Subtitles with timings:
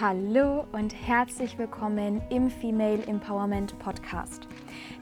[0.00, 4.48] Hallo und herzlich willkommen im Female Empowerment Podcast.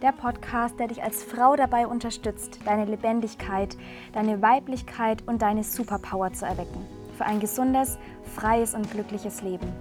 [0.02, 3.76] Der Podcast, der dich als Frau dabei unterstützt, deine Lebendigkeit,
[4.12, 6.84] deine Weiblichkeit und deine Superpower zu erwecken.
[7.16, 7.96] Für ein gesundes,
[8.34, 9.72] freies und glückliches Leben.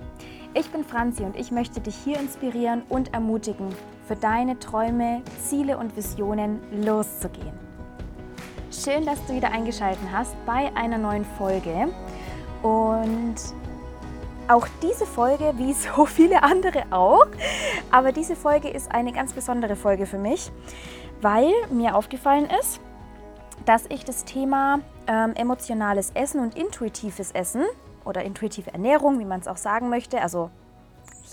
[0.53, 3.69] Ich bin Franzi und ich möchte dich hier inspirieren und ermutigen,
[4.07, 7.57] für deine Träume, Ziele und Visionen loszugehen.
[8.71, 11.91] Schön, dass du wieder eingeschaltet hast bei einer neuen Folge.
[12.61, 13.35] Und
[14.49, 17.27] auch diese Folge, wie so viele andere auch,
[17.91, 20.51] aber diese Folge ist eine ganz besondere Folge für mich,
[21.21, 22.79] weil mir aufgefallen ist,
[23.65, 27.63] dass ich das Thema ähm, emotionales Essen und intuitives Essen
[28.05, 30.49] oder intuitive Ernährung, wie man es auch sagen möchte, also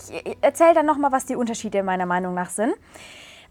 [0.09, 2.75] ich erzähle dann nochmal, was die Unterschiede meiner Meinung nach sind,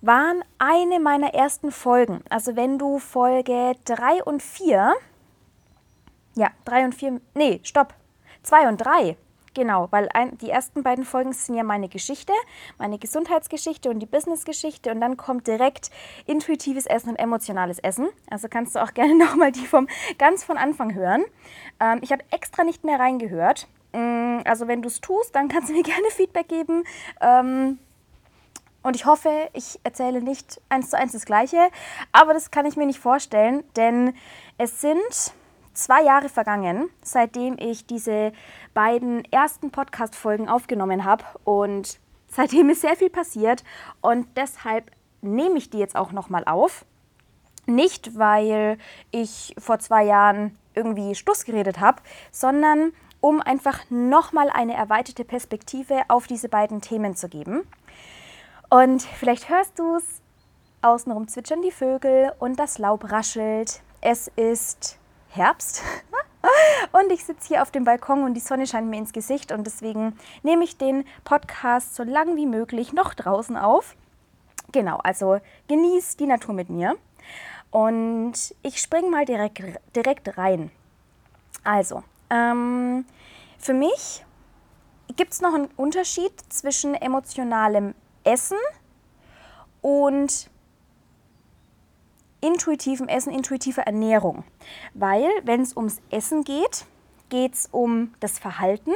[0.02, 2.23] waren eine meiner ersten Folgen.
[2.29, 4.92] Also wenn du Folge 3 und 4,
[6.37, 7.95] ja, 3 und 4, nee, stopp,
[8.42, 9.16] 2 und 3
[9.55, 12.33] Genau, weil ein, die ersten beiden Folgen sind ja meine Geschichte,
[12.77, 15.91] meine Gesundheitsgeschichte und die Businessgeschichte und dann kommt direkt
[16.27, 18.09] intuitives Essen und emotionales Essen.
[18.29, 19.87] Also kannst du auch gerne nochmal die vom
[20.19, 21.25] ganz von Anfang hören.
[21.79, 23.69] Ähm, ich habe extra nicht mehr reingehört.
[23.93, 26.82] Mm, also wenn du es tust, dann kannst du mir gerne Feedback geben.
[27.21, 27.79] Ähm,
[28.82, 31.71] und ich hoffe, ich erzähle nicht eins zu eins das Gleiche,
[32.10, 34.15] aber das kann ich mir nicht vorstellen, denn
[34.59, 35.32] es sind
[35.74, 38.32] zwei Jahre vergangen, seitdem ich diese
[38.72, 41.24] beiden ersten Podcast-Folgen aufgenommen habe.
[41.44, 43.64] Und seitdem ist sehr viel passiert.
[44.00, 46.84] Und deshalb nehme ich die jetzt auch nochmal auf.
[47.66, 48.78] Nicht, weil
[49.10, 56.02] ich vor zwei Jahren irgendwie Stuss geredet habe, sondern um einfach nochmal eine erweiterte Perspektive
[56.08, 57.62] auf diese beiden Themen zu geben.
[58.68, 60.20] Und vielleicht hörst du es,
[60.82, 63.80] außenrum zwitschern die Vögel und das Laub raschelt.
[64.02, 64.98] Es ist
[65.34, 65.82] Herbst.
[66.92, 69.66] Und ich sitze hier auf dem Balkon und die Sonne scheint mir ins Gesicht und
[69.66, 73.96] deswegen nehme ich den Podcast so lang wie möglich noch draußen auf.
[74.72, 76.96] Genau, also genieß die Natur mit mir.
[77.70, 79.62] Und ich springe mal direkt,
[79.96, 80.70] direkt rein.
[81.64, 83.06] Also, ähm,
[83.58, 84.24] für mich
[85.16, 88.58] gibt es noch einen Unterschied zwischen emotionalem Essen
[89.80, 90.50] und
[92.44, 94.44] intuitivem Essen, intuitiver Ernährung.
[94.93, 96.84] Weil, wenn es ums Essen geht,
[97.31, 98.93] geht es um das Verhalten.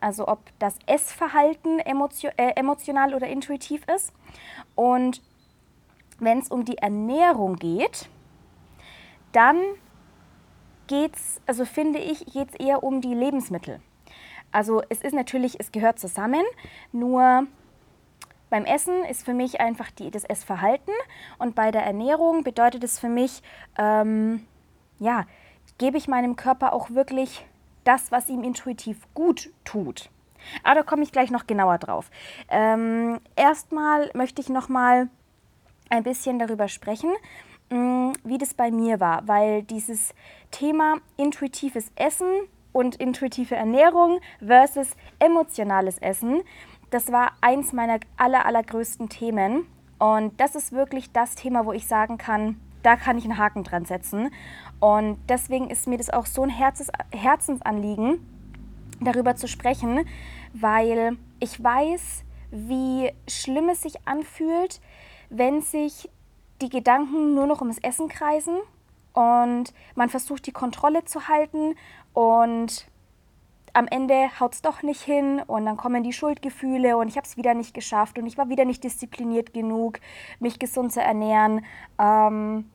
[0.00, 4.12] Also ob das Essverhalten emotio äh, emotional oder intuitiv ist.
[4.74, 5.20] Und
[6.20, 8.08] wenn es um die Ernährung geht,
[9.32, 9.58] dann
[10.86, 13.80] geht es, also finde ich, geht es eher um die Lebensmittel.
[14.52, 16.44] Also es ist natürlich, es gehört zusammen,
[16.92, 17.46] nur
[18.50, 20.92] beim Essen ist für mich einfach die, das Essverhalten
[21.38, 23.42] und bei der Ernährung bedeutet es für mich,
[23.78, 24.44] ähm,
[24.98, 25.24] ja,
[25.78, 27.46] gebe ich meinem Körper auch wirklich
[27.84, 30.10] das, was ihm intuitiv gut tut.
[30.62, 32.10] Aber da komme ich gleich noch genauer drauf.
[32.48, 35.08] Ähm, erstmal möchte ich noch mal
[35.88, 37.10] ein bisschen darüber sprechen,
[37.70, 40.14] mm, wie das bei mir war, weil dieses
[40.50, 42.26] Thema intuitives Essen
[42.72, 46.42] und intuitive Ernährung versus emotionales Essen
[46.90, 49.66] das war eins meiner aller, allergrößten Themen.
[49.98, 53.64] Und das ist wirklich das Thema, wo ich sagen kann, da kann ich einen Haken
[53.64, 54.30] dran setzen.
[54.80, 58.26] Und deswegen ist mir das auch so ein Herzens Herzensanliegen,
[59.00, 60.06] darüber zu sprechen,
[60.52, 64.80] weil ich weiß, wie schlimm es sich anfühlt,
[65.28, 66.10] wenn sich
[66.60, 68.56] die Gedanken nur noch ums Essen kreisen
[69.12, 71.74] und man versucht, die Kontrolle zu halten
[72.12, 72.86] und
[73.72, 77.26] am Ende haut es doch nicht hin und dann kommen die Schuldgefühle und ich habe
[77.26, 80.00] es wieder nicht geschafft und ich war wieder nicht diszipliniert genug,
[80.38, 81.64] mich gesund zu ernähren.
[81.98, 82.70] Ähm,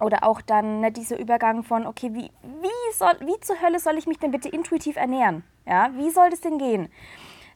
[0.00, 3.96] oder auch dann ne, dieser Übergang von, okay, wie, wie, soll, wie zur Hölle soll
[3.96, 5.44] ich mich denn bitte intuitiv ernähren?
[5.64, 6.88] Ja, wie soll das denn gehen?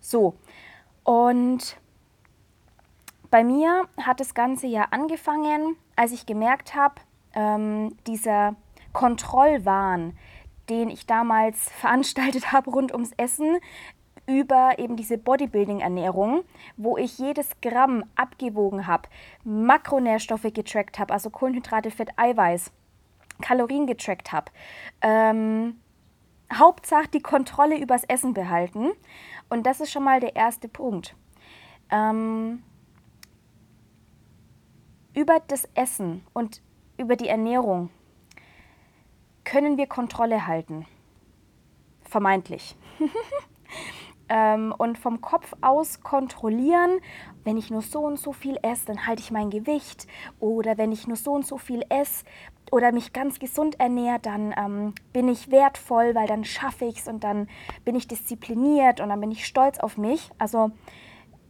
[0.00, 0.34] So,
[1.02, 1.76] und
[3.30, 6.94] bei mir hat das Ganze ja angefangen, als ich gemerkt habe,
[7.34, 8.54] ähm, dieser
[8.92, 10.16] Kontrollwahn,
[10.68, 13.58] den ich damals veranstaltet habe rund ums Essen,
[14.26, 16.42] über eben diese Bodybuilding-Ernährung,
[16.76, 19.08] wo ich jedes Gramm abgewogen habe,
[19.44, 22.72] Makronährstoffe getrackt habe, also Kohlenhydrate, Fett, Eiweiß,
[23.40, 24.50] Kalorien getrackt habe.
[25.00, 25.80] Ähm,
[26.52, 28.92] Hauptsache die Kontrolle übers Essen behalten.
[29.48, 31.14] Und das ist schon mal der erste Punkt.
[31.90, 32.62] Ähm,
[35.14, 36.62] über das Essen und
[36.98, 37.90] über die Ernährung
[39.46, 40.84] können wir Kontrolle halten.
[42.02, 42.76] Vermeintlich.
[44.28, 46.98] ähm, und vom Kopf aus kontrollieren,
[47.44, 50.06] wenn ich nur so und so viel esse, dann halte ich mein Gewicht
[50.40, 52.24] oder wenn ich nur so und so viel esse
[52.72, 57.08] oder mich ganz gesund ernähre, dann ähm, bin ich wertvoll, weil dann schaffe ich es
[57.08, 57.48] und dann
[57.84, 60.30] bin ich diszipliniert und dann bin ich stolz auf mich.
[60.38, 60.72] Also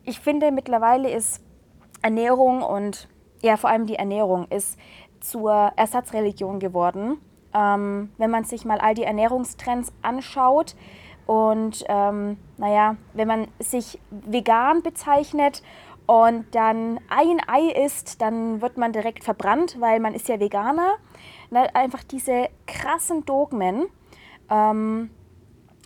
[0.04, 1.42] ich finde mittlerweile ist
[2.02, 3.08] Ernährung und
[3.40, 4.78] ja vor allem die Ernährung ist
[5.20, 7.18] zur Ersatzreligion geworden.
[7.56, 10.76] Ähm, wenn man sich mal all die Ernährungstrends anschaut,
[11.26, 15.62] und ähm, naja, wenn man sich vegan bezeichnet
[16.06, 20.94] und dann ein Ei isst, dann wird man direkt verbrannt, weil man ist ja Veganer.
[21.50, 23.86] Na, einfach diese krassen Dogmen.
[24.48, 25.10] Ähm,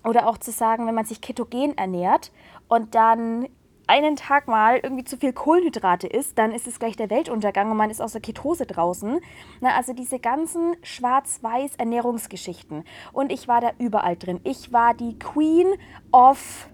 [0.05, 2.33] oder auch zu sagen, wenn man sich ketogen ernährt
[2.69, 3.49] und dann
[3.91, 7.77] einen Tag mal irgendwie zu viel Kohlenhydrate isst, dann ist es gleich der Weltuntergang und
[7.77, 9.21] man ist aus der Ketose draußen.
[9.61, 12.85] Na, also diese ganzen schwarz-weiß Ernährungsgeschichten.
[13.13, 14.41] Und ich war da überall drin.
[14.45, 15.67] Ich war die Queen
[16.13, 16.69] of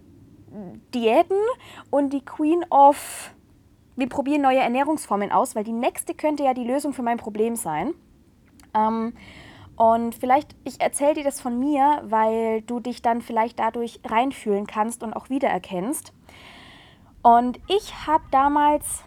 [0.95, 1.41] Diäten
[1.91, 3.33] und die Queen of
[3.99, 7.57] wir probieren neue Ernährungsformen aus, weil die nächste könnte ja die Lösung für mein Problem
[7.57, 7.95] sein.
[8.75, 9.15] Ähm,
[9.77, 14.67] und vielleicht, ich erzähle dir das von mir, weil du dich dann vielleicht dadurch reinfühlen
[14.67, 16.12] kannst und auch wiedererkennst.
[17.26, 19.02] Und ich habe damals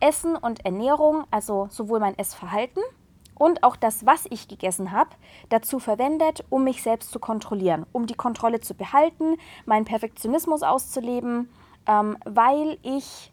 [0.00, 2.82] Essen und Ernährung, also sowohl mein Essverhalten
[3.34, 5.10] und auch das, was ich gegessen habe,
[5.50, 11.50] dazu verwendet, um mich selbst zu kontrollieren, um die Kontrolle zu behalten, meinen Perfektionismus auszuleben,
[11.86, 13.30] ähm, weil ich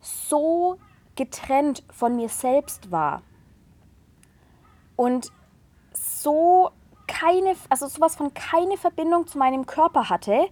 [0.00, 0.78] so
[1.14, 3.20] getrennt von mir selbst war.
[4.96, 5.30] Und
[5.92, 6.70] so
[7.06, 10.48] keine, also sowas von keine Verbindung zu meinem Körper hatte,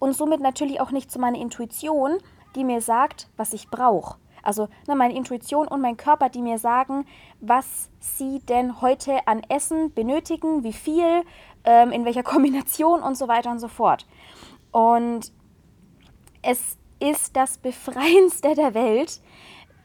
[0.00, 2.18] und somit natürlich auch nicht zu meiner Intuition,
[2.56, 4.16] die mir sagt, was ich brauche.
[4.42, 7.06] Also ne, meine Intuition und mein Körper, die mir sagen,
[7.40, 11.22] was sie denn heute an Essen benötigen, wie viel,
[11.64, 14.06] ähm, in welcher Kombination und so weiter und so fort.
[14.72, 15.32] Und
[16.42, 19.20] es ist das Befreiendste der Welt,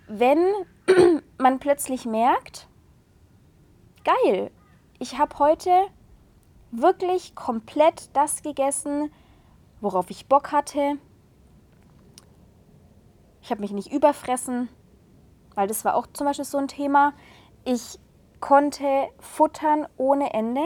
[0.07, 0.39] wenn
[1.37, 2.67] man plötzlich merkt,
[4.03, 4.51] geil,
[4.99, 5.71] ich habe heute
[6.71, 9.11] wirklich komplett das gegessen,
[9.81, 10.97] worauf ich Bock hatte.
[13.41, 14.69] Ich habe mich nicht überfressen,
[15.53, 17.13] weil das war auch zum Beispiel so ein Thema.
[17.63, 17.99] Ich
[18.39, 20.61] konnte futtern ohne Ende.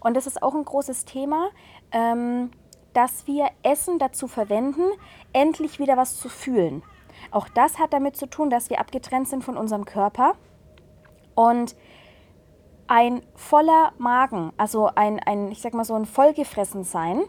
[0.00, 1.50] Und das ist auch ein großes Thema,
[1.92, 2.50] ähm,
[2.92, 4.82] dass wir Essen dazu verwenden,
[5.32, 6.82] endlich wieder was zu fühlen.
[7.30, 10.34] Auch das hat damit zu tun, dass wir abgetrennt sind von unserem Körper.
[11.34, 11.76] Und
[12.86, 17.22] ein voller Magen, also ein, ein ich sag mal so ein vollgefressen sein,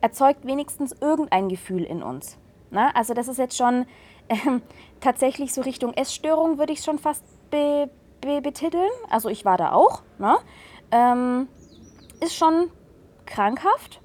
[0.00, 2.38] erzeugt wenigstens irgendein Gefühl in uns.
[2.70, 3.86] Na, also das ist jetzt schon
[4.28, 4.36] äh,
[5.00, 7.90] tatsächlich so Richtung Essstörung, würde ich schon fast be,
[8.20, 8.90] be, betiteln.
[9.10, 10.02] Also ich war da auch.
[10.18, 10.36] Ne?
[10.90, 11.48] Ähm,
[12.20, 12.70] ist schon
[13.26, 14.00] krankhaft,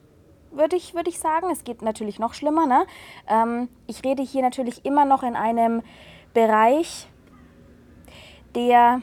[0.51, 1.49] würde ich, würd ich sagen.
[1.51, 2.65] Es geht natürlich noch schlimmer.
[2.65, 2.85] Ne?
[3.27, 5.81] Ähm, ich rede hier natürlich immer noch in einem
[6.33, 7.07] Bereich,
[8.55, 9.01] der,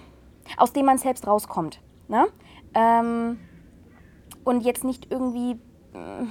[0.56, 1.80] aus dem man selbst rauskommt.
[2.08, 2.26] Ne?
[2.74, 3.38] Ähm,
[4.44, 5.52] und jetzt nicht irgendwie
[5.92, 6.26] äh,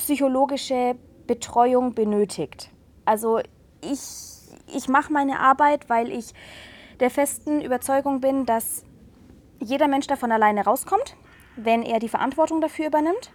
[0.00, 2.70] psychologische Betreuung benötigt.
[3.04, 3.40] Also
[3.82, 4.00] ich,
[4.74, 6.32] ich mache meine Arbeit, weil ich
[7.00, 8.82] der festen Überzeugung bin, dass
[9.58, 11.16] jeder Mensch davon alleine rauskommt,
[11.56, 13.30] wenn er die Verantwortung dafür übernimmt.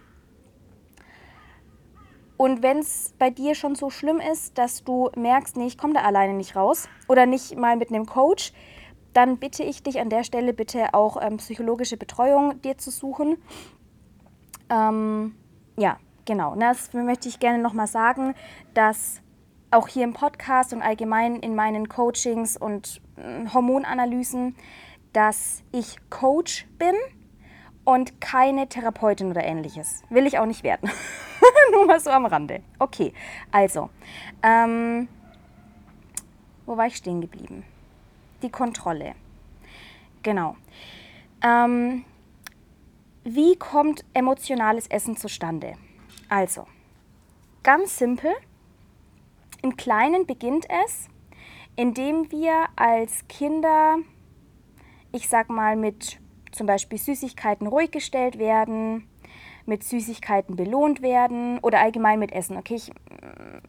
[2.36, 5.94] Und wenn es bei dir schon so schlimm ist, dass du merkst, nee, ich komme
[5.94, 8.52] da alleine nicht raus oder nicht mal mit einem Coach,
[9.12, 13.38] dann bitte ich dich an der Stelle bitte auch ähm, psychologische Betreuung dir zu suchen.
[14.68, 15.36] Ähm,
[15.78, 18.34] ja, genau, das möchte ich gerne nochmal sagen,
[18.74, 19.22] dass
[19.70, 24.54] auch hier im Podcast und allgemein in meinen Coachings und hm, Hormonanalysen,
[25.12, 26.94] dass ich Coach bin
[27.84, 30.02] und keine Therapeutin oder ähnliches.
[30.10, 30.90] Will ich auch nicht werden.
[31.72, 32.62] Nur mal so am Rande.
[32.78, 33.12] Okay,
[33.50, 33.90] also,
[34.42, 35.08] ähm,
[36.66, 37.64] wo war ich stehen geblieben?
[38.42, 39.14] Die Kontrolle.
[40.22, 40.56] Genau.
[41.42, 42.04] Ähm,
[43.24, 45.74] wie kommt emotionales Essen zustande?
[46.28, 46.66] Also,
[47.62, 48.32] ganz simpel.
[49.62, 51.08] Im Kleinen beginnt es,
[51.76, 53.98] indem wir als Kinder,
[55.12, 56.20] ich sag mal, mit
[56.52, 59.08] zum Beispiel Süßigkeiten ruhig gestellt werden,
[59.66, 62.56] mit Süßigkeiten belohnt werden oder allgemein mit Essen.
[62.56, 62.90] Okay, ich,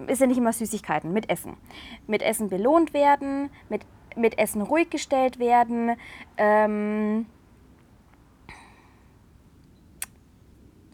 [0.08, 1.58] ist ja nicht immer Süßigkeiten, mit Essen.
[2.06, 3.82] Mit Essen belohnt werden, mit,
[4.16, 5.96] mit Essen ruhig gestellt werden,
[6.38, 7.26] ähm,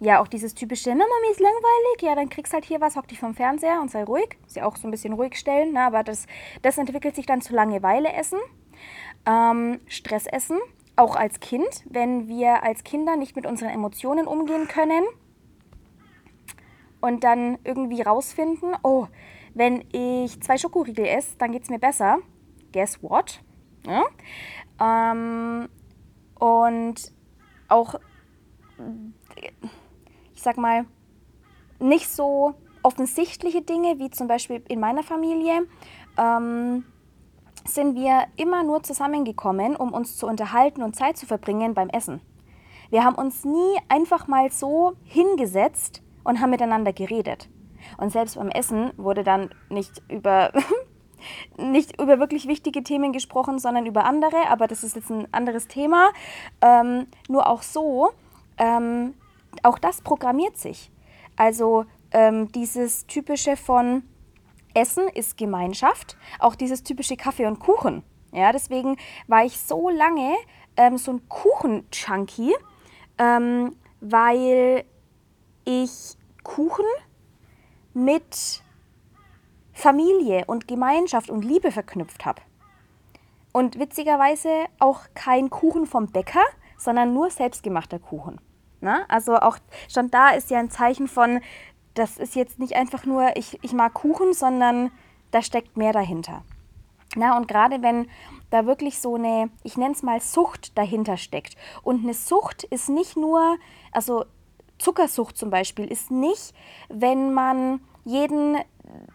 [0.03, 3.07] ja, auch dieses typische, na Mami ist langweilig, ja, dann kriegst halt hier was, hock
[3.07, 4.37] dich vom Fernseher und sei ruhig.
[4.45, 6.27] Ist ja auch so ein bisschen ruhig stellen, na, aber das,
[6.61, 8.39] das entwickelt sich dann zu Langeweile essen.
[9.25, 10.59] Ähm, Stressessen,
[10.95, 15.03] auch als Kind, wenn wir als Kinder nicht mit unseren Emotionen umgehen können.
[17.03, 19.07] und dann irgendwie rausfinden, oh,
[19.53, 22.19] wenn ich zwei Schokoriegel esse, dann geht es mir besser.
[22.71, 23.41] Guess what?
[23.85, 24.03] Ja?
[24.79, 25.67] Ähm,
[26.39, 27.13] und
[27.67, 27.95] auch,
[30.43, 30.85] sag mal,
[31.79, 35.67] nicht so offensichtliche Dinge wie zum Beispiel in meiner Familie.
[36.17, 36.85] Ähm,
[37.65, 42.21] sind wir immer nur zusammengekommen, um uns zu unterhalten und Zeit zu verbringen beim Essen.
[42.89, 47.49] Wir haben uns nie einfach mal so hingesetzt und haben miteinander geredet.
[47.97, 50.51] Und selbst beim Essen wurde dann nicht über,
[51.57, 55.67] nicht über wirklich wichtige Themen gesprochen, sondern über andere, aber das ist jetzt ein anderes
[55.67, 56.11] Thema.
[56.61, 58.11] Ähm, nur auch so,
[58.57, 59.13] ähm,
[59.63, 60.91] auch das programmiert sich.
[61.35, 64.03] Also ähm, dieses typische von
[64.73, 68.03] Essen ist Gemeinschaft, auch dieses typische Kaffee und Kuchen.
[68.31, 70.35] Ja, deswegen war ich so lange
[70.77, 72.53] ähm, so ein Kuchen-Junkie,
[73.19, 74.85] ähm, weil
[75.65, 76.85] ich Kuchen
[77.93, 78.63] mit
[79.71, 82.41] Familie und Gemeinschaft und Liebe verknüpft habe.
[83.51, 86.43] Und witzigerweise auch kein Kuchen vom Bäcker,
[86.77, 88.41] sondern nur selbstgemachter Kuchen.
[88.83, 89.05] Na?
[89.07, 91.39] Also auch schon da ist ja ein Zeichen von,
[91.93, 94.91] das ist jetzt nicht einfach nur, ich, ich mag Kuchen, sondern
[95.31, 96.43] da steckt mehr dahinter.
[97.15, 98.09] Na, und gerade wenn
[98.49, 101.55] da wirklich so eine, ich nenne es mal Sucht dahinter steckt.
[101.81, 103.57] Und eine Sucht ist nicht nur,
[103.93, 104.25] also
[104.79, 106.53] Zuckersucht zum Beispiel, ist nicht,
[106.89, 108.57] wenn man jeden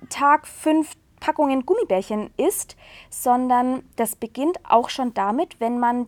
[0.08, 2.76] Tag fünf Packungen Gummibärchen isst,
[3.10, 6.06] sondern das beginnt auch schon damit, wenn man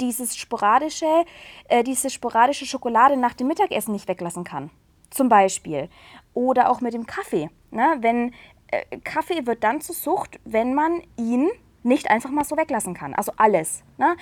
[0.00, 1.24] dieses sporadische,
[1.68, 4.70] äh, diese sporadische Schokolade nach dem Mittagessen nicht weglassen kann
[5.12, 5.88] zum Beispiel.
[6.34, 7.50] Oder auch mit dem Kaffee.
[7.70, 7.96] Ne?
[8.00, 8.32] Wenn,
[8.68, 11.48] äh, Kaffee wird dann zur Sucht, wenn man ihn
[11.82, 13.14] nicht einfach mal so weglassen kann.
[13.14, 13.82] Also alles.
[13.98, 14.16] Ne?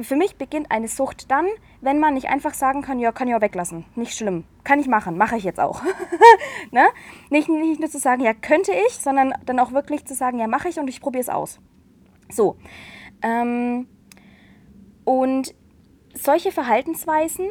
[0.00, 1.46] Für mich beginnt eine Sucht dann,
[1.80, 3.86] wenn man nicht einfach sagen kann, ja, kann ich auch weglassen.
[3.94, 4.44] Nicht schlimm.
[4.64, 5.16] Kann ich machen.
[5.16, 5.82] Mache ich jetzt auch.
[6.70, 6.86] ne?
[7.30, 10.48] nicht, nicht nur zu sagen, ja, könnte ich, sondern dann auch wirklich zu sagen, ja,
[10.48, 11.60] mache ich und ich probiere es aus.
[12.28, 12.56] So.
[13.22, 13.86] Ähm,
[15.06, 15.54] und
[16.12, 17.46] solche Verhaltensweisen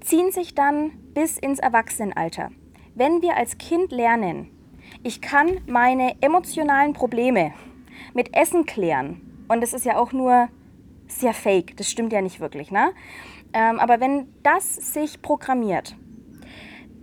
[0.00, 2.50] ziehen sich dann bis ins Erwachsenenalter.
[2.94, 4.50] Wenn wir als Kind lernen,
[5.04, 7.54] ich kann meine emotionalen Probleme
[8.12, 10.48] mit Essen klären, und das ist ja auch nur
[11.06, 12.92] sehr fake, das stimmt ja nicht wirklich, ne?
[13.52, 15.96] Ähm, aber wenn das sich programmiert,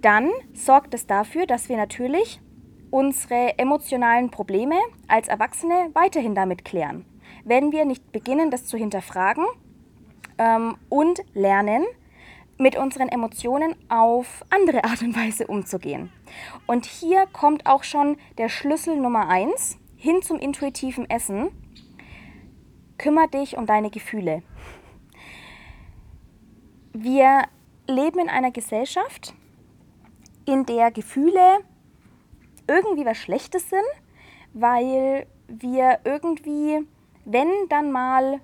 [0.01, 2.41] dann sorgt es dafür, dass wir natürlich
[2.89, 4.75] unsere emotionalen Probleme
[5.08, 7.06] als Erwachsene weiterhin damit klären.
[7.47, 9.45] Wenn wir nicht beginnen, das zu hinterfragen
[10.37, 11.85] ähm, und lernen,
[12.57, 16.11] mit unseren Emotionen auf andere Art und Weise umzugehen.
[16.65, 21.49] Und hier kommt auch schon der Schlüssel Nummer eins hin zum intuitiven Essen.
[22.97, 24.41] Kümmer dich um deine Gefühle.
[26.93, 27.43] Wir
[27.87, 29.33] leben in einer Gesellschaft,
[30.45, 31.59] in der Gefühle
[32.67, 33.85] irgendwie was Schlechtes sind,
[34.53, 36.85] weil wir irgendwie,
[37.29, 38.39] wenn dann mal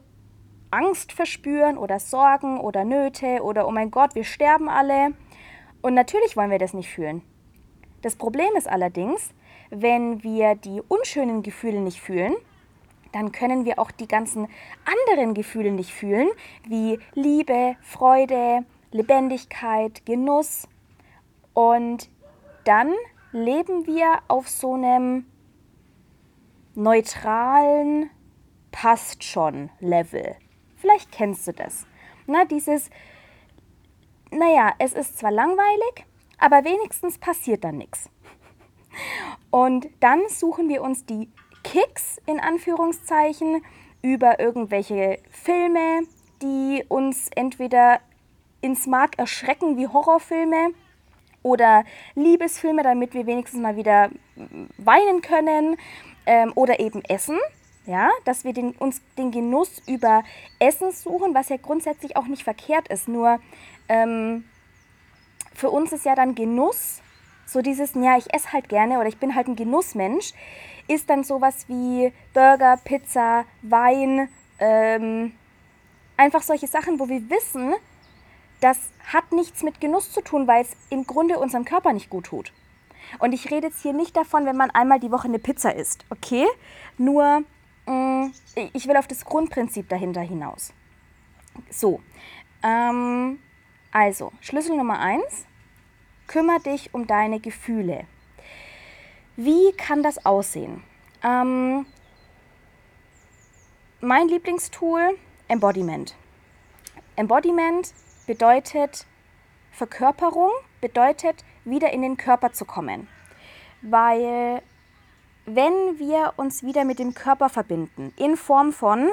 [0.70, 5.14] Angst verspüren oder Sorgen oder Nöte oder oh mein Gott, wir sterben alle.
[5.82, 7.22] Und natürlich wollen wir das nicht fühlen.
[8.02, 9.30] Das Problem ist allerdings,
[9.70, 12.36] wenn wir die unschönen Gefühle nicht fühlen,
[13.14, 14.48] dann können wir auch die ganzen
[14.84, 16.28] anderen Gefühle nicht fühlen,
[16.68, 20.68] wie Liebe, Freude, Lebendigkeit, Genuss.
[21.54, 22.10] Und
[22.66, 22.92] dann
[23.32, 25.26] leben wir auf so einem
[26.76, 28.10] neutralen,
[28.74, 30.36] passt schon Level.
[30.76, 31.88] Vielleicht kennst du das.
[32.28, 32.90] Na, dieses,
[34.32, 36.06] naja, es ist zwar langweilig,
[36.38, 38.10] aber wenigstens passiert dann nichts.
[39.50, 41.30] Und dann suchen wir uns die
[41.64, 43.64] Kicks in Anführungszeichen
[44.02, 46.02] über irgendwelche Filme,
[46.42, 48.02] die uns entweder
[48.60, 50.72] ins Mark erschrecken wie Horrorfilme
[51.44, 54.10] oder Liebesfilme, damit wir wenigstens mal wieder
[54.78, 55.78] weinen können
[56.26, 57.38] ähm, oder eben Essen
[57.86, 60.24] ja, dass wir den, uns den Genuss über
[60.60, 63.08] Essen suchen, was ja grundsätzlich auch nicht verkehrt ist.
[63.08, 63.40] Nur
[63.90, 64.46] ähm,
[65.54, 67.02] für uns ist ja dann Genuss,
[67.46, 70.34] so dieses, ja, ich esse halt gerne oder ich bin halt ein Genussmensch,
[70.88, 75.34] ist dann sowas wie Burger, Pizza, Wein, ähm,
[76.18, 77.74] einfach solche Sachen, wo wir wissen,
[78.62, 78.80] das
[79.12, 82.54] hat nichts mit Genuss zu tun, weil es im Grunde unserem Körper nicht gut tut.
[83.20, 86.06] Und ich rede jetzt hier nicht davon, wenn man einmal die Woche eine Pizza isst,
[86.10, 86.48] okay?
[86.98, 87.44] Nur
[88.74, 90.74] ich will auf das Grundprinzip dahinter hinaus.
[91.70, 92.02] So,
[92.64, 93.40] ähm,
[93.92, 95.46] also Schlüssel Nummer eins:
[96.28, 98.06] kümmere dich um deine Gefühle.
[99.36, 100.84] Wie kann das aussehen?
[101.24, 101.86] Ähm,
[104.02, 106.16] mein Lieblingstool, Embodiment.
[107.16, 107.94] Embodiment
[108.26, 109.06] bedeutet
[109.74, 113.08] Verkörperung bedeutet, wieder in den Körper zu kommen.
[113.82, 114.62] Weil
[115.46, 119.10] wenn wir uns wieder mit dem Körper verbinden, in Form von,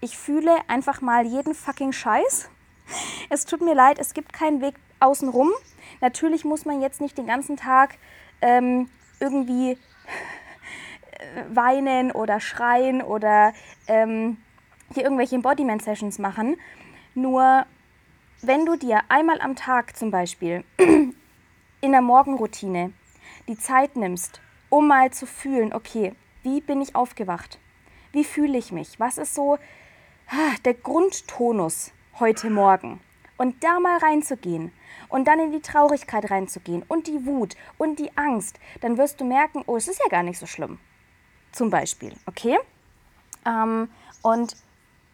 [0.00, 2.48] ich fühle einfach mal jeden fucking Scheiß.
[3.30, 5.50] Es tut mir leid, es gibt keinen Weg außenrum.
[6.02, 7.96] Natürlich muss man jetzt nicht den ganzen Tag
[8.42, 9.78] ähm, irgendwie
[11.48, 13.54] weinen oder schreien oder
[13.86, 14.36] ähm,
[14.92, 16.56] hier irgendwelche Embodiment-Sessions machen.
[17.14, 17.64] Nur
[18.42, 22.92] wenn du dir einmal am Tag zum Beispiel in der Morgenroutine
[23.48, 24.41] die Zeit nimmst,
[24.72, 27.58] um mal zu fühlen, okay, wie bin ich aufgewacht?
[28.10, 28.98] Wie fühle ich mich?
[28.98, 29.58] Was ist so
[30.28, 32.98] ah, der Grundtonus heute Morgen?
[33.36, 34.72] Und da mal reinzugehen
[35.10, 39.26] und dann in die Traurigkeit reinzugehen und die Wut und die Angst, dann wirst du
[39.26, 40.78] merken, oh, es ist ja gar nicht so schlimm.
[41.52, 42.58] Zum Beispiel, okay?
[43.44, 43.90] Ähm,
[44.22, 44.56] und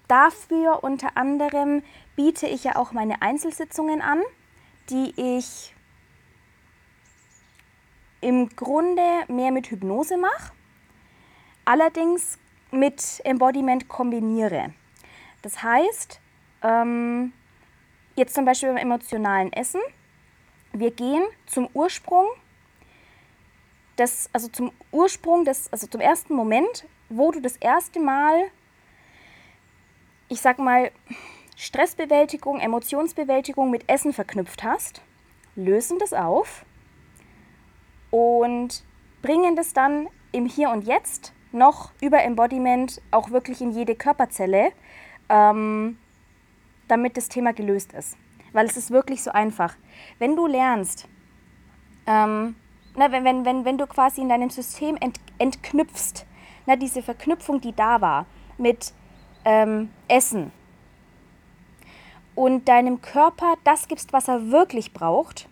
[0.07, 1.83] dafür unter anderem
[2.15, 4.23] biete ich ja auch meine Einzelsitzungen an,
[4.89, 5.75] die ich
[8.21, 10.53] im Grunde mehr mit Hypnose mache,
[11.65, 12.39] allerdings
[12.71, 14.73] mit Embodiment kombiniere.
[15.43, 16.21] Das heißt,
[16.63, 17.33] ähm,
[18.17, 19.81] jetzt zum Beispiel beim emotionalen Essen,
[20.73, 22.27] wir gehen zum Ursprung,
[23.97, 28.51] des, also zum Ursprung des, also zum ersten Moment, wo du das erste Mal,
[30.29, 30.91] ich sag mal,
[31.57, 35.03] Stressbewältigung, Emotionsbewältigung mit Essen verknüpft hast,
[35.57, 36.65] lösen das auf
[38.11, 38.85] und
[39.23, 44.73] bringen das dann im Hier und Jetzt noch über Embodiment auch wirklich in jede Körperzelle,
[45.29, 45.99] ähm,
[46.89, 48.17] damit das Thema gelöst ist.
[48.53, 49.77] Weil es ist wirklich so einfach.
[50.19, 51.09] Wenn du lernst,
[52.07, 52.57] ähm,
[52.97, 56.27] na, wenn, wenn, wenn, wenn du quasi in deinem System ent, entknüpfst,
[56.67, 58.93] na, diese Verknüpfung, die da war mit
[59.45, 60.53] ähm, Essen
[62.35, 65.49] und deinem Körper das gibst, was er wirklich braucht,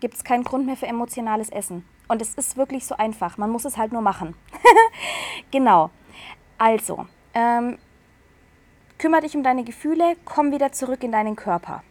[0.00, 1.84] gibt es keinen Grund mehr für emotionales Essen.
[2.08, 3.38] Und es ist wirklich so einfach.
[3.38, 4.34] Man muss es halt nur machen.
[5.50, 5.90] genau.
[6.58, 7.78] Also, ähm,
[8.98, 11.82] kümmere dich um deine Gefühle, komm wieder zurück in deinen Körper.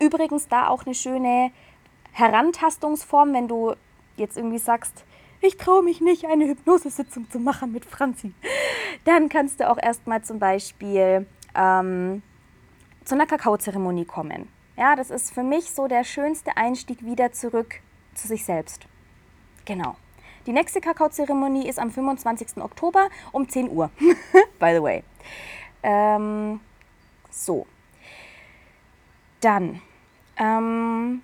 [0.00, 1.50] Übrigens da auch eine schöne
[2.12, 3.74] Herantastungsform, wenn du
[4.16, 5.04] jetzt irgendwie sagst,
[5.40, 8.34] ich traue mich nicht, eine Hypnosesitzung zu machen mit Franzi.
[9.04, 12.22] Dann kannst du auch erstmal zum Beispiel ähm,
[13.04, 14.48] zu einer Kakaozeremonie kommen.
[14.78, 17.80] Ja, das ist für mich so der schönste Einstieg wieder zurück
[18.14, 18.86] zu sich selbst.
[19.64, 19.96] Genau.
[20.46, 22.58] Die nächste Kakaozeremonie ist am 25.
[22.58, 23.90] Oktober um 10 Uhr.
[24.60, 25.02] By the way.
[25.82, 26.60] Ähm,
[27.28, 27.66] so.
[29.40, 29.82] Dann
[30.36, 31.22] ähm,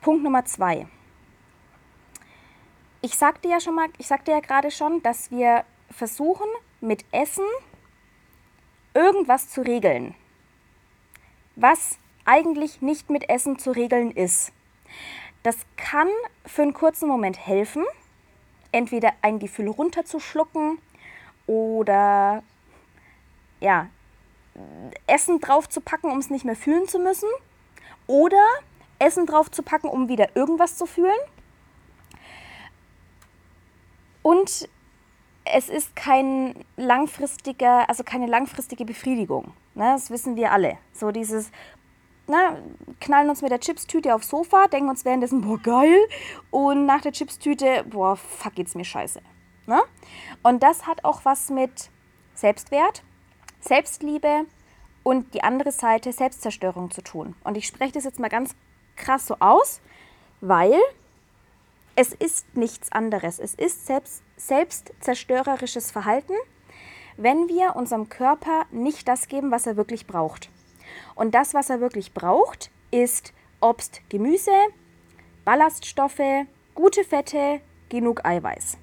[0.00, 0.86] Punkt Nummer zwei.
[3.00, 6.46] Ich sagte ja schon mal, ich sagte ja gerade schon, dass wir versuchen
[6.80, 7.44] mit Essen
[8.94, 10.14] irgendwas zu regeln.
[11.56, 14.52] Was eigentlich nicht mit Essen zu regeln ist.
[15.42, 16.08] Das kann
[16.46, 17.84] für einen kurzen Moment helfen,
[18.72, 20.78] entweder ein Gefühl runterzuschlucken
[21.46, 22.42] oder
[23.60, 23.88] ja,
[25.06, 27.28] Essen draufzupacken, um es nicht mehr fühlen zu müssen.
[28.06, 28.42] Oder
[28.98, 31.12] Essen draufzupacken, um wieder irgendwas zu fühlen.
[34.22, 34.68] Und
[35.44, 39.52] es ist kein langfristiger, also keine langfristige Befriedigung.
[39.74, 39.92] Ne?
[39.92, 40.78] Das wissen wir alle.
[40.92, 41.50] So dieses,
[42.26, 42.58] na,
[43.00, 45.98] knallen uns mit der Chipstüte aufs Sofa, denken uns währenddessen, boah, geil.
[46.50, 49.20] Und nach der Chipstüte, boah, fuck, geht's mir scheiße.
[49.66, 49.82] Ne?
[50.42, 51.90] Und das hat auch was mit
[52.34, 53.02] Selbstwert,
[53.60, 54.46] Selbstliebe
[55.02, 57.34] und die andere Seite Selbstzerstörung zu tun.
[57.44, 58.54] Und ich spreche das jetzt mal ganz
[58.96, 59.80] krass so aus,
[60.40, 60.78] weil
[61.96, 63.38] es ist nichts anderes.
[63.38, 66.34] Es ist selbst, selbstzerstörerisches Verhalten,
[67.16, 70.50] wenn wir unserem Körper nicht das geben, was er wirklich braucht.
[71.14, 74.50] Und das, was er wirklich braucht, ist Obst, Gemüse,
[75.44, 78.78] Ballaststoffe, gute Fette, genug Eiweiß.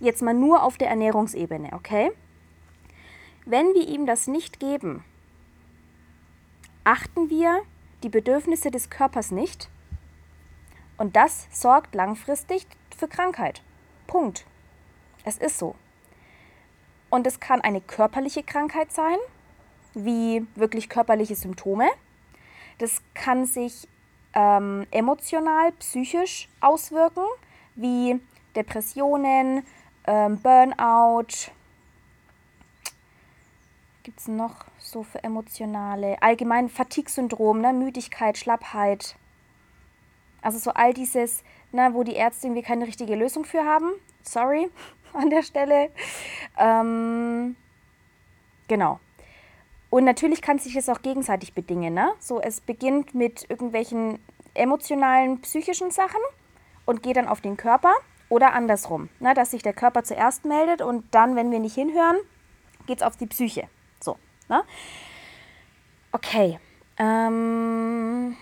[0.00, 2.10] Jetzt mal nur auf der Ernährungsebene, okay?
[3.44, 5.04] Wenn wir ihm das nicht geben,
[6.84, 7.62] achten wir
[8.02, 9.68] die Bedürfnisse des Körpers nicht
[10.96, 13.62] und das sorgt langfristig für Krankheit.
[14.06, 14.46] Punkt.
[15.24, 15.74] Es ist so.
[17.10, 19.18] Und es kann eine körperliche Krankheit sein,
[19.94, 21.88] wie wirklich körperliche Symptome.
[22.78, 23.86] Das kann sich
[24.34, 27.24] ähm, emotional, psychisch auswirken,
[27.74, 28.20] wie
[28.56, 29.64] Depressionen,
[30.06, 31.50] ähm, Burnout.
[34.02, 36.20] Gibt es noch so für emotionale?
[36.20, 37.72] Allgemein Fatigue-Syndrom, ne?
[37.72, 39.16] Müdigkeit, Schlappheit.
[40.40, 43.92] Also so all dieses, ne, wo die Ärzte irgendwie keine richtige Lösung für haben.
[44.22, 44.68] Sorry
[45.12, 45.90] an der Stelle.
[46.58, 47.54] Ähm,
[48.66, 48.98] genau.
[49.92, 51.92] Und natürlich kann sich das auch gegenseitig bedingen.
[51.92, 52.14] Ne?
[52.18, 54.20] So, es beginnt mit irgendwelchen
[54.54, 56.20] emotionalen, psychischen Sachen
[56.86, 57.92] und geht dann auf den Körper
[58.30, 59.34] oder andersrum, ne?
[59.34, 62.16] dass sich der Körper zuerst meldet und dann, wenn wir nicht hinhören,
[62.86, 63.68] geht es auf die Psyche.
[64.00, 64.16] So.
[64.48, 64.64] Ne?
[66.10, 66.58] Okay.
[66.96, 68.34] Ähm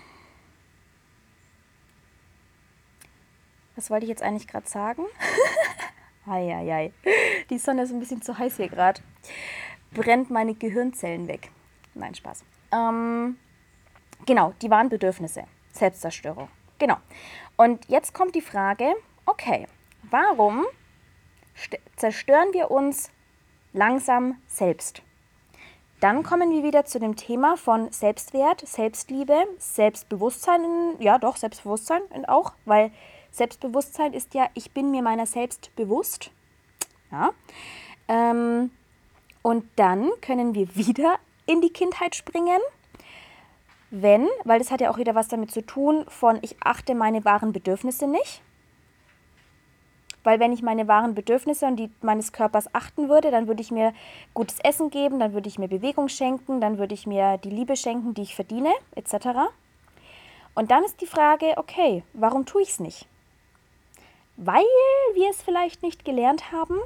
[3.75, 5.03] Was wollte ich jetzt eigentlich gerade sagen?
[6.25, 6.93] Eieiei.
[7.49, 9.01] Die Sonne ist ein bisschen zu heiß hier gerade
[9.93, 11.51] brennt meine Gehirnzellen weg.
[11.93, 12.43] Nein, Spaß.
[12.71, 13.37] Ähm,
[14.25, 15.43] genau, die wahren Bedürfnisse.
[15.71, 16.49] Selbstzerstörung.
[16.79, 16.97] Genau.
[17.57, 18.93] Und jetzt kommt die Frage,
[19.25, 19.67] okay,
[20.09, 20.65] warum
[21.95, 23.11] zerstören wir uns
[23.73, 25.03] langsam selbst?
[25.99, 30.61] Dann kommen wir wieder zu dem Thema von Selbstwert, Selbstliebe, Selbstbewusstsein,
[30.99, 32.91] ja doch, Selbstbewusstsein auch, weil
[33.29, 36.31] Selbstbewusstsein ist ja, ich bin mir meiner selbst bewusst.
[37.11, 37.29] Ja.
[38.07, 38.71] Ähm,
[39.41, 42.59] und dann können wir wieder in die Kindheit springen,
[43.89, 47.25] wenn, weil das hat ja auch wieder was damit zu tun, von ich achte meine
[47.25, 48.41] wahren Bedürfnisse nicht.
[50.23, 53.71] Weil wenn ich meine wahren Bedürfnisse und die meines Körpers achten würde, dann würde ich
[53.71, 53.93] mir
[54.33, 57.75] gutes Essen geben, dann würde ich mir Bewegung schenken, dann würde ich mir die Liebe
[57.75, 59.49] schenken, die ich verdiene, etc.
[60.53, 63.07] Und dann ist die Frage, okay, warum tue ich es nicht?
[64.37, 64.63] Weil
[65.15, 66.79] wir es vielleicht nicht gelernt haben,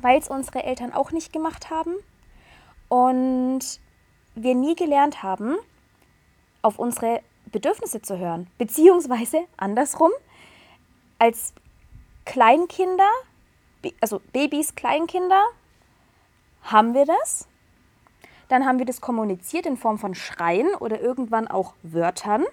[0.00, 1.94] weil es unsere Eltern auch nicht gemacht haben
[2.88, 3.80] und
[4.34, 5.56] wir nie gelernt haben,
[6.62, 8.48] auf unsere Bedürfnisse zu hören.
[8.58, 10.10] Beziehungsweise andersrum,
[11.18, 11.54] als
[12.24, 13.08] Kleinkinder,
[14.00, 15.42] also Babys, Kleinkinder,
[16.62, 17.46] haben wir das.
[18.48, 22.44] Dann haben wir das kommuniziert in Form von Schreien oder irgendwann auch Wörtern.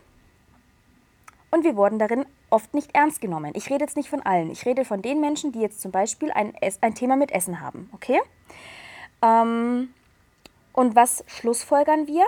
[1.49, 3.53] Und wir wurden darin oft nicht ernst genommen.
[3.55, 4.51] Ich rede jetzt nicht von allen.
[4.51, 7.89] Ich rede von den Menschen, die jetzt zum Beispiel ein, ein Thema mit Essen haben.
[7.93, 8.19] Okay?
[9.21, 9.93] Ähm,
[10.73, 12.25] und was schlussfolgern wir?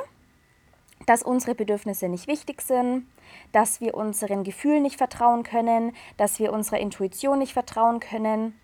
[1.06, 3.08] Dass unsere Bedürfnisse nicht wichtig sind,
[3.52, 8.58] dass wir unseren Gefühlen nicht vertrauen können, dass wir unserer Intuition nicht vertrauen können.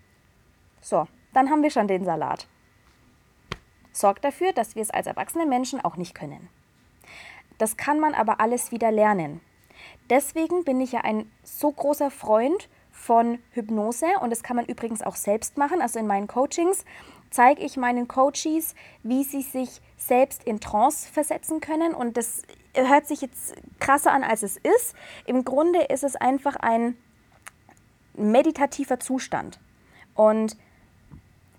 [0.80, 2.48] So, dann haben wir schon den Salat.
[3.92, 6.48] Sorgt dafür, dass wir es als erwachsene Menschen auch nicht können.
[7.58, 9.42] Das kann man aber alles wieder lernen.
[10.10, 15.02] Deswegen bin ich ja ein so großer Freund von Hypnose und das kann man übrigens
[15.02, 15.80] auch selbst machen.
[15.80, 16.84] Also in meinen Coachings
[17.30, 22.42] zeige ich meinen Coaches, wie sie sich selbst in Trance versetzen können und das
[22.74, 24.94] hört sich jetzt krasser an, als es ist.
[25.26, 26.96] Im Grunde ist es einfach ein
[28.14, 29.60] meditativer Zustand.
[30.14, 30.56] Und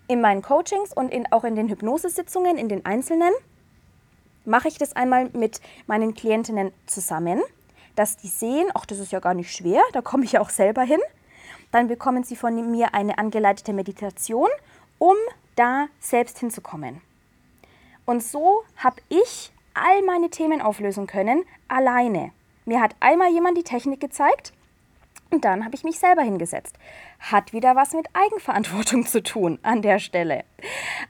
[0.08, 3.32] in meinen Coachings und in, auch in den Hypnosesitzungen, in den einzelnen,
[4.44, 7.42] mache ich das einmal mit meinen Klientinnen zusammen
[7.96, 10.50] dass die sehen, ach, das ist ja gar nicht schwer, da komme ich ja auch
[10.50, 11.00] selber hin.
[11.72, 14.50] Dann bekommen sie von mir eine angeleitete Meditation,
[14.98, 15.16] um
[15.56, 17.02] da selbst hinzukommen.
[18.06, 22.32] Und so habe ich all meine Themen auflösen können, alleine.
[22.66, 24.54] Mir hat einmal jemand die Technik gezeigt
[25.30, 26.76] und dann habe ich mich selber hingesetzt.
[27.20, 30.44] Hat wieder was mit Eigenverantwortung zu tun an der Stelle.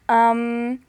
[0.08, 0.84] Ähm,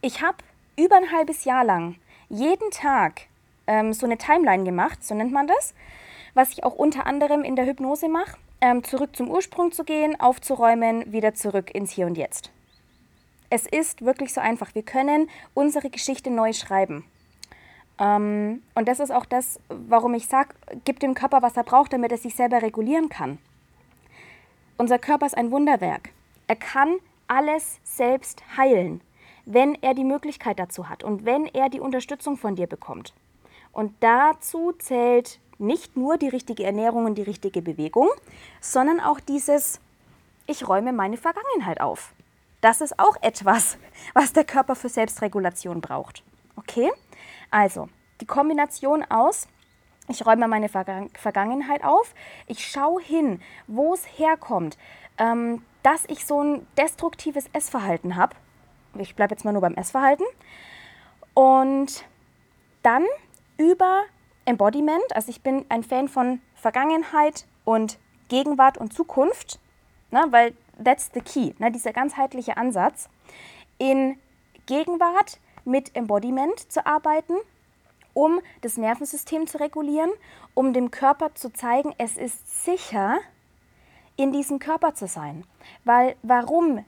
[0.00, 0.38] ich habe
[0.76, 1.96] über ein halbes Jahr lang
[2.28, 3.22] jeden Tag
[3.66, 5.74] ähm, so eine Timeline gemacht, so nennt man das,
[6.34, 10.18] was ich auch unter anderem in der Hypnose mache, ähm, zurück zum Ursprung zu gehen,
[10.20, 12.50] aufzuräumen, wieder zurück ins Hier und Jetzt.
[13.50, 14.74] Es ist wirklich so einfach.
[14.74, 17.04] Wir können unsere Geschichte neu schreiben.
[17.98, 21.92] Ähm, und das ist auch das, warum ich sage, gib dem Körper, was er braucht,
[21.92, 23.38] damit er sich selber regulieren kann.
[24.78, 26.10] Unser Körper ist ein Wunderwerk.
[26.46, 26.96] Er kann
[27.28, 29.00] alles selbst heilen,
[29.44, 33.12] wenn er die Möglichkeit dazu hat und wenn er die Unterstützung von dir bekommt.
[33.72, 38.08] Und dazu zählt nicht nur die richtige Ernährung und die richtige Bewegung,
[38.60, 39.80] sondern auch dieses,
[40.46, 42.12] ich räume meine Vergangenheit auf.
[42.60, 43.78] Das ist auch etwas,
[44.14, 46.22] was der Körper für Selbstregulation braucht.
[46.56, 46.90] Okay?
[47.50, 47.88] Also,
[48.20, 49.48] die Kombination aus,
[50.08, 52.14] ich räume meine Vergangenheit auf,
[52.46, 54.76] ich schaue hin, wo es herkommt,
[55.18, 58.36] ähm, dass ich so ein destruktives Essverhalten habe.
[58.98, 60.26] Ich bleibe jetzt mal nur beim Essverhalten.
[61.34, 62.04] Und
[62.82, 63.04] dann
[63.56, 64.04] über
[64.44, 65.14] Embodiment.
[65.14, 69.60] Also ich bin ein Fan von Vergangenheit und Gegenwart und Zukunft,
[70.10, 73.08] ne, weil that's the key, ne, dieser ganzheitliche Ansatz.
[73.78, 74.18] In
[74.66, 77.34] Gegenwart mit Embodiment zu arbeiten,
[78.14, 80.10] um das Nervensystem zu regulieren,
[80.54, 83.18] um dem Körper zu zeigen, es ist sicher,
[84.16, 85.44] in diesem Körper zu sein.
[85.84, 86.84] Weil warum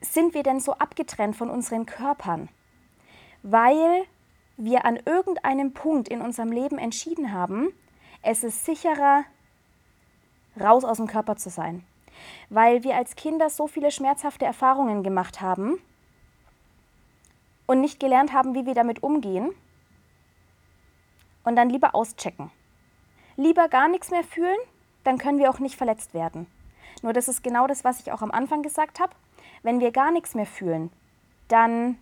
[0.00, 2.48] sind wir denn so abgetrennt von unseren Körpern?
[3.42, 4.04] Weil
[4.64, 7.72] wir an irgendeinem Punkt in unserem Leben entschieden haben,
[8.22, 9.24] es ist sicherer,
[10.60, 11.84] raus aus dem Körper zu sein.
[12.50, 15.78] Weil wir als Kinder so viele schmerzhafte Erfahrungen gemacht haben,
[17.66, 19.50] und nicht gelernt haben, wie wir damit umgehen.
[21.44, 22.50] Und dann lieber auschecken.
[23.36, 24.58] Lieber gar nichts mehr fühlen,
[25.04, 26.46] dann können wir auch nicht verletzt werden.
[27.02, 29.12] Nur das ist genau das, was ich auch am Anfang gesagt habe.
[29.62, 30.90] Wenn wir gar nichts mehr fühlen,
[31.48, 31.96] dann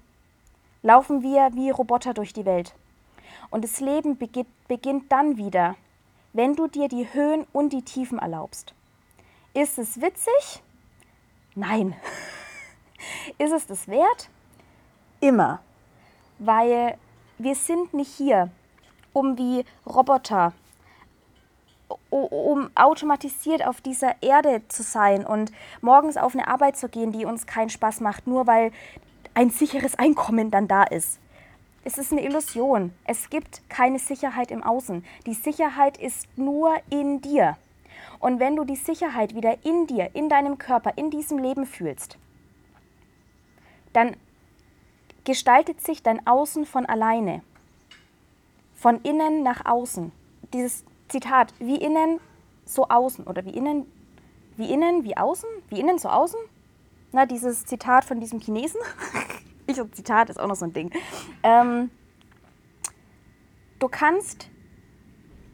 [0.83, 2.75] laufen wir wie Roboter durch die Welt.
[3.51, 5.77] Und das Leben beginnt, dann wieder,
[6.33, 8.75] wenn du dir die Höhen und die Tiefen erlaubst.
[9.55, 10.63] Ist es witzig?
[11.55, 11.95] Nein.
[13.39, 14.29] ist es das wert?
[15.21, 15.61] Immer.
[16.39, 16.97] Weil
[17.39, 18.51] wir sind nicht hier,
[19.13, 20.53] um wie Roboter,
[22.11, 27.25] um automatisiert auf dieser Erde zu sein und morgens auf eine Arbeit zu gehen, die
[27.25, 28.71] uns keinen Spaß macht, nur weil
[29.41, 31.19] ein sicheres Einkommen dann da ist.
[31.83, 32.93] Es ist eine Illusion.
[33.05, 35.03] Es gibt keine Sicherheit im Außen.
[35.25, 37.57] Die Sicherheit ist nur in dir.
[38.19, 42.19] Und wenn du die Sicherheit wieder in dir, in deinem Körper, in diesem Leben fühlst,
[43.95, 44.15] dann
[45.25, 47.41] gestaltet sich dein Außen von alleine.
[48.75, 50.13] Von innen nach außen.
[50.53, 52.21] Dieses Zitat, wie innen,
[52.67, 53.27] so außen.
[53.27, 53.91] Oder wie innen,
[54.59, 55.49] wie innen, wie außen?
[55.71, 56.41] Wie innen, so außen?
[57.13, 58.81] Na, dieses Zitat von diesem Chinesen.
[59.67, 60.91] ich und Zitat ist auch noch so ein Ding.
[61.43, 61.91] Ähm,
[63.79, 64.49] du kannst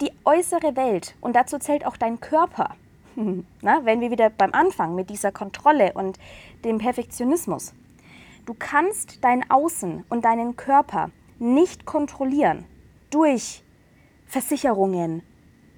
[0.01, 2.75] die äußere Welt, und dazu zählt auch dein Körper,
[3.15, 6.19] na, wenn wir wieder beim Anfang mit dieser Kontrolle und
[6.63, 7.73] dem Perfektionismus,
[8.45, 12.65] du kannst dein Außen und deinen Körper nicht kontrollieren
[13.09, 13.63] durch
[14.25, 15.23] Versicherungen,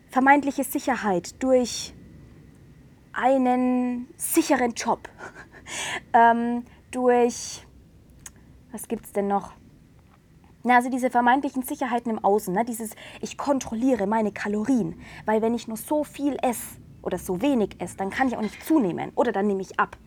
[0.09, 1.93] vermeintliche Sicherheit, durch
[3.13, 5.09] einen sicheren Job,
[6.13, 7.65] ähm, durch
[8.71, 9.53] was gibt es denn noch?
[10.63, 12.65] Na, also diese vermeintlichen Sicherheiten im Außen, ne?
[12.65, 17.77] dieses ich kontrolliere meine Kalorien, weil wenn ich nur so viel esse oder so wenig
[17.79, 19.97] esse, dann kann ich auch nicht zunehmen oder dann nehme ich ab.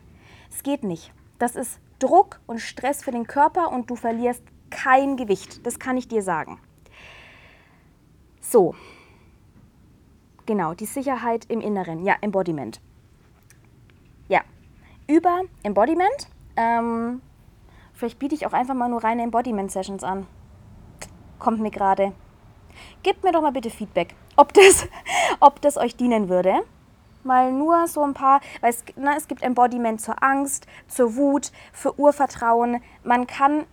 [0.50, 1.12] Es geht nicht.
[1.38, 5.66] Das ist Druck und Stress für den Körper und du verlierst kein Gewicht.
[5.66, 6.60] Das kann ich dir sagen.
[8.40, 8.74] So,
[10.44, 12.80] genau, die Sicherheit im Inneren, ja, Embodiment.
[15.12, 17.20] Über Embodiment ähm,
[17.92, 20.26] Vielleicht biete ich auch einfach mal nur reine Embodiment-Sessions an.
[21.38, 22.12] Kommt mir gerade.
[23.02, 24.88] Gebt mir doch mal bitte Feedback, ob das,
[25.40, 26.62] ob das euch dienen würde.
[27.24, 31.52] Mal nur so ein paar, weil es, na, es gibt Embodiment zur Angst, zur Wut,
[31.74, 32.80] für Urvertrauen.
[33.04, 33.66] Man kann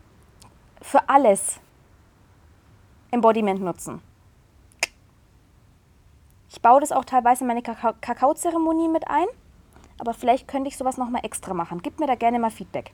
[0.82, 1.62] für alles
[3.12, 4.02] Embodiment nutzen.
[6.50, 9.28] Ich baue das auch teilweise in meine Kakaozeremonie mit ein,
[10.00, 11.82] aber vielleicht könnte ich sowas nochmal extra machen.
[11.82, 12.94] Gebt mir da gerne mal Feedback.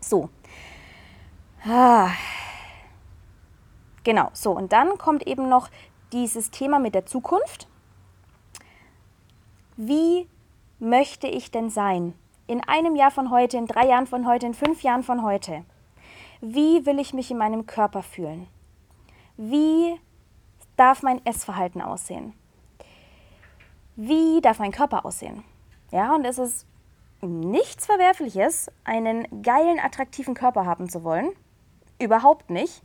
[0.00, 0.30] So,
[1.66, 2.10] Ah.
[4.02, 5.68] Genau, so und dann kommt eben noch
[6.12, 7.68] dieses Thema mit der Zukunft.
[9.76, 10.26] Wie
[10.78, 12.14] möchte ich denn sein?
[12.46, 15.64] In einem Jahr von heute, in drei Jahren von heute, in fünf Jahren von heute.
[16.40, 18.48] Wie will ich mich in meinem Körper fühlen?
[19.36, 20.00] Wie
[20.76, 22.32] darf mein Essverhalten aussehen?
[23.96, 25.44] Wie darf mein Körper aussehen?
[25.90, 26.66] Ja, und es ist
[27.20, 31.30] nichts Verwerfliches, einen geilen, attraktiven Körper haben zu wollen.
[31.98, 32.82] Überhaupt nicht.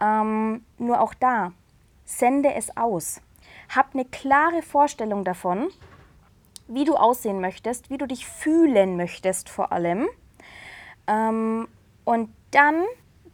[0.00, 1.52] Ähm, nur auch da,
[2.04, 3.20] sende es aus.
[3.74, 5.68] Hab eine klare Vorstellung davon,
[6.68, 10.08] wie du aussehen möchtest, wie du dich fühlen möchtest vor allem.
[11.06, 11.68] Ähm,
[12.04, 12.82] und dann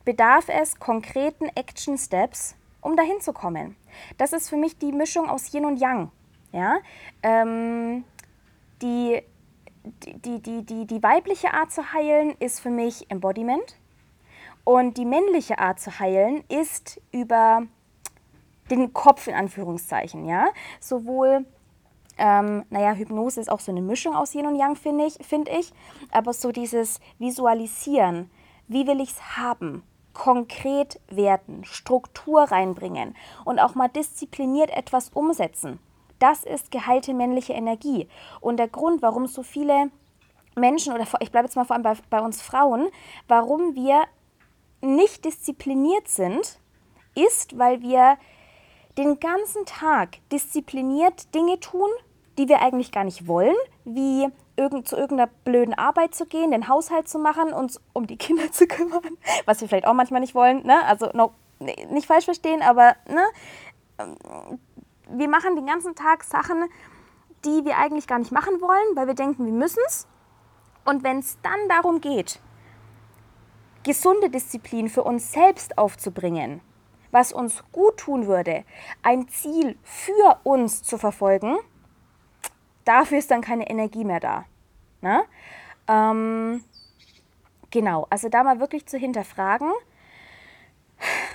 [0.04, 3.76] bedarf es konkreten Action Steps, um dahin zu kommen.
[4.18, 6.10] Das ist für mich die Mischung aus Yin und Yang.
[6.52, 6.78] Ja?
[7.22, 8.04] Ähm,
[8.82, 9.22] die,
[9.84, 13.76] die, die, die, die weibliche Art zu heilen ist für mich Embodiment.
[14.64, 17.62] Und die männliche Art zu heilen ist über
[18.70, 20.48] den Kopf in Anführungszeichen, ja.
[20.78, 21.46] Sowohl,
[22.18, 25.48] ähm, naja, Hypnose ist auch so eine Mischung aus Yin und Yang, finde ich, find
[25.48, 25.72] ich.
[26.10, 28.30] Aber so dieses Visualisieren,
[28.66, 35.78] wie will ich es haben, konkret werden, Struktur reinbringen und auch mal diszipliniert etwas umsetzen.
[36.18, 38.08] Das ist geheilte männliche Energie.
[38.40, 39.90] Und der Grund, warum so viele
[40.56, 42.88] Menschen, oder ich bleibe jetzt mal vor allem bei, bei uns Frauen,
[43.28, 44.02] warum wir
[44.80, 46.58] nicht diszipliniert sind,
[47.14, 48.16] ist, weil wir
[48.96, 51.88] den ganzen Tag diszipliniert Dinge tun,
[52.36, 53.54] die wir eigentlich gar nicht wollen,
[53.84, 58.16] wie irgend, zu irgendeiner blöden Arbeit zu gehen, den Haushalt zu machen, uns um die
[58.16, 60.64] Kinder zu kümmern, was wir vielleicht auch manchmal nicht wollen.
[60.66, 60.84] Ne?
[60.84, 63.24] Also no, nicht falsch verstehen, aber ne?
[65.10, 66.68] Wir machen den ganzen Tag Sachen,
[67.44, 70.06] die wir eigentlich gar nicht machen wollen, weil wir denken, wir müssen es.
[70.84, 72.40] Und wenn es dann darum geht,
[73.84, 76.60] gesunde Disziplin für uns selbst aufzubringen,
[77.10, 78.64] was uns gut tun würde,
[79.02, 81.58] ein Ziel für uns zu verfolgen,
[82.84, 84.44] dafür ist dann keine Energie mehr da.
[85.00, 85.24] Ne?
[85.86, 86.62] Ähm,
[87.70, 89.70] Genau, also da mal wirklich zu hinterfragen,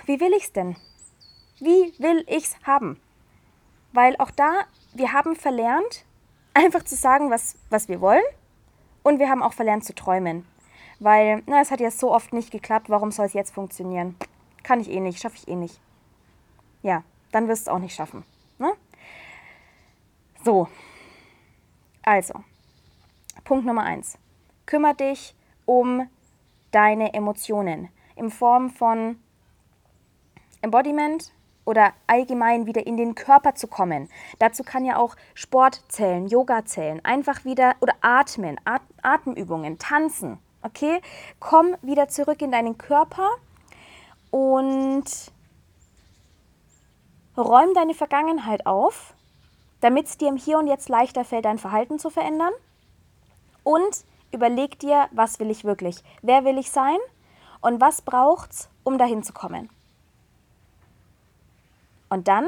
[0.06, 0.76] wie will ich es denn?
[1.60, 3.00] Wie will ich es haben?
[3.94, 6.06] Weil auch da, wir haben verlernt,
[6.54, 8.24] einfach zu sagen, was, was wir wollen.
[9.04, 10.46] Und wir haben auch verlernt zu träumen.
[11.00, 14.16] Weil, na, es hat ja so oft nicht geklappt, warum soll es jetzt funktionieren?
[14.64, 15.80] Kann ich eh nicht, schaffe ich eh nicht.
[16.82, 18.24] Ja, dann wirst du es auch nicht schaffen.
[18.60, 18.74] Ne?
[20.44, 20.68] So,
[22.04, 22.44] also,
[23.46, 24.18] Punkt Nummer eins.
[24.66, 26.08] Kümmer dich um
[26.72, 29.20] deine Emotionen in Form von
[30.62, 31.32] Embodiment
[31.66, 34.10] oder allgemein wieder in den Körper zu kommen.
[34.40, 40.40] Dazu kann ja auch Sport zählen, Yoga zählen, einfach wieder oder atmen, At Atemübungen, tanzen.
[40.62, 41.02] Okay?
[41.40, 43.30] Komm wieder zurück in deinen Körper
[44.32, 45.06] und
[47.38, 49.14] räum deine Vergangenheit auf,
[49.82, 52.54] damit es dir im Hier und Jetzt leichter fällt, dein Verhalten zu verändern.
[53.64, 56.04] Und überleg dir, was will ich wirklich?
[56.22, 56.98] Wer will ich sein?
[57.62, 59.70] Und was braucht's, um dahin zu kommen?
[62.14, 62.48] Und dann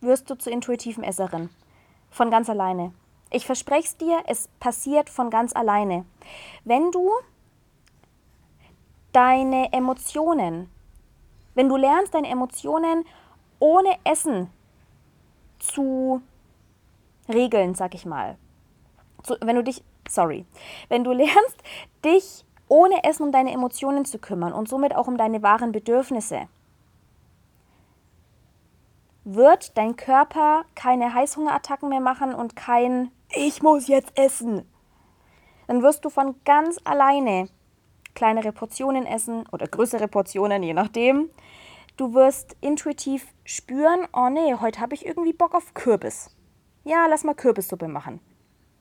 [0.00, 1.48] wirst du zur intuitiven Esserin.
[2.10, 2.92] Von ganz alleine.
[3.30, 6.04] Ich verspreche es dir, es passiert von ganz alleine.
[6.64, 7.12] Wenn du
[9.12, 10.68] deine Emotionen,
[11.54, 13.04] wenn du lernst, deine Emotionen
[13.60, 14.50] ohne Essen
[15.60, 16.20] zu
[17.32, 18.36] regeln, sag ich mal.
[19.22, 20.44] Zu, wenn du dich, sorry,
[20.88, 21.62] wenn du lernst,
[22.04, 26.48] dich ohne Essen um deine Emotionen zu kümmern und somit auch um deine wahren Bedürfnisse,
[29.24, 34.70] wird dein Körper keine Heißhungerattacken mehr machen und kein Ich muss jetzt essen.
[35.66, 37.48] Dann wirst du von ganz alleine
[38.14, 41.30] kleinere Portionen essen oder größere Portionen, je nachdem.
[41.96, 46.34] Du wirst intuitiv spüren, oh nee, heute habe ich irgendwie Bock auf Kürbis.
[46.84, 48.20] Ja, lass mal Kürbissuppe machen.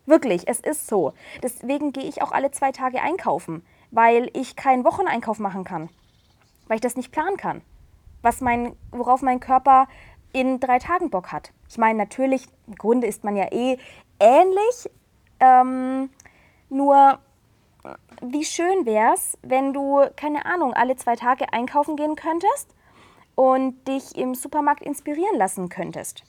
[0.06, 1.14] Wirklich, es ist so.
[1.42, 5.90] Deswegen gehe ich auch alle zwei Tage einkaufen, weil ich keinen Wocheneinkauf machen kann.
[6.68, 7.62] Weil ich das nicht planen kann.
[8.22, 9.88] Was mein, worauf mein Körper
[10.34, 11.54] in drei Tagen Bock hat.
[11.70, 13.78] Ich meine, natürlich, im Grunde ist man ja eh
[14.20, 14.90] ähnlich,
[15.40, 16.10] ähm,
[16.70, 17.20] nur
[18.22, 22.74] wie schön wäre es, wenn du, keine Ahnung, alle zwei Tage einkaufen gehen könntest
[23.36, 26.24] und dich im Supermarkt inspirieren lassen könntest.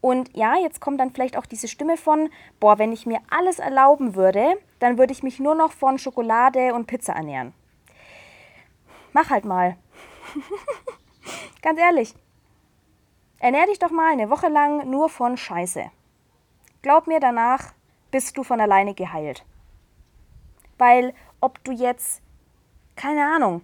[0.00, 3.58] Und ja, jetzt kommt dann vielleicht auch diese Stimme von, boah, wenn ich mir alles
[3.58, 7.52] erlauben würde, dann würde ich mich nur noch von Schokolade und Pizza ernähren.
[9.12, 9.76] Mach halt mal.
[11.62, 12.14] Ganz ehrlich,
[13.40, 15.90] Ernähr dich doch mal eine Woche lang nur von Scheiße.
[16.82, 17.72] Glaub mir, danach
[18.10, 19.44] bist du von alleine geheilt.
[20.76, 22.22] Weil ob du jetzt,
[22.96, 23.62] keine Ahnung,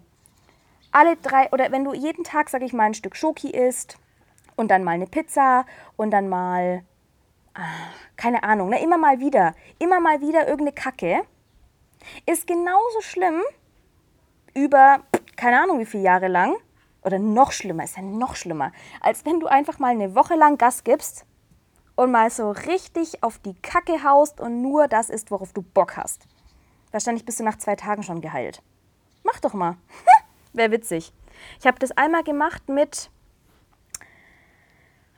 [0.93, 3.99] alle drei, oder wenn du jeden Tag, sag ich mal, ein Stück Schoki isst
[4.55, 6.85] und dann mal eine Pizza und dann mal,
[7.55, 11.23] ah, keine Ahnung, ne, immer mal wieder, immer mal wieder irgendeine Kacke,
[12.27, 13.43] ist genauso schlimm
[14.55, 15.01] über,
[15.37, 16.55] keine Ahnung wie viele Jahre lang,
[17.05, 20.59] oder noch schlimmer, ist ja noch schlimmer, als wenn du einfach mal eine Woche lang
[20.59, 21.27] Gas gibst
[21.97, 25.97] und mal so richtig auf die Kacke haust und nur das ist, worauf du Bock
[25.97, 26.27] hast.
[26.91, 28.63] Wahrscheinlich bist du nach zwei Tagen schon geheilt.
[29.23, 29.77] Mach doch mal.
[30.53, 31.13] Wäre witzig.
[31.59, 33.11] Ich habe das einmal gemacht mit,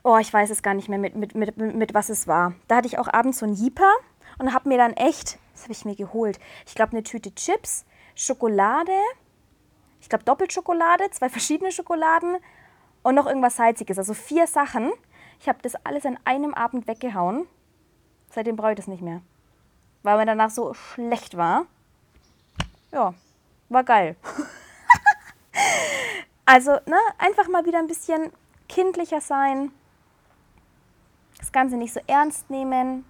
[0.03, 2.53] oh, ich weiß es gar nicht mehr, mit, mit, mit, mit was es war.
[2.67, 3.91] Da hatte ich auch abends so ein Jeeper
[4.39, 7.85] und habe mir dann echt, das habe ich mir geholt, ich glaube eine Tüte Chips,
[8.15, 8.97] Schokolade,
[10.01, 12.37] ich glaube, Doppelschokolade, zwei verschiedene Schokoladen
[13.03, 13.97] und noch irgendwas Salziges.
[13.97, 14.91] Also vier Sachen.
[15.39, 17.47] Ich habe das alles an einem Abend weggehauen.
[18.29, 19.21] Seitdem brauche ich das nicht mehr.
[20.03, 21.65] Weil mir danach so schlecht war.
[22.91, 23.13] Ja,
[23.69, 24.15] war geil.
[26.45, 28.31] also, ne, einfach mal wieder ein bisschen
[28.69, 29.71] kindlicher sein.
[31.37, 33.05] Das Ganze nicht so ernst nehmen.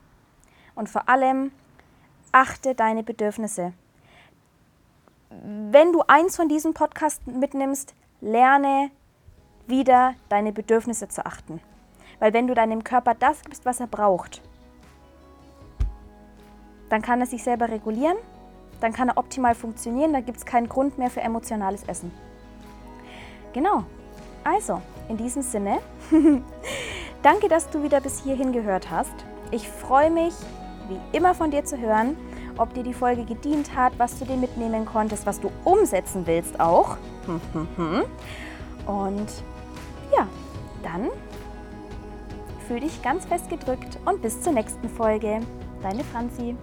[0.76, 1.52] Und vor allem,
[2.32, 3.74] achte deine Bedürfnisse
[5.30, 8.92] wenn du eins von diesen Podcasts mitnimmst, lerne
[9.68, 11.60] wieder deine Bedürfnisse zu achten.
[12.20, 14.42] Weil wenn du deinem Körper das gibst, was er braucht,
[16.90, 18.18] dann kann er sich selber regulieren,
[18.80, 22.12] dann kann er optimal funktionieren, da gibt es keinen Grund mehr für emotionales Essen.
[23.54, 23.84] Genau.
[24.44, 25.80] Also, in diesem Sinne,
[27.24, 29.14] danke, dass du wieder bis hierhin gehört hast.
[29.52, 30.34] Ich freue mich,
[30.88, 32.16] wie immer von dir zu hören
[32.58, 36.60] ob dir die Folge gedient hat, was du dir mitnehmen konntest, was du umsetzen willst
[36.60, 36.98] auch.
[38.86, 39.28] Und
[40.16, 40.28] ja,
[40.84, 41.10] dann
[42.68, 45.40] fühl dich ganz fest gedrückt und bis zur nächsten Folge.
[45.82, 46.56] Deine Franzi.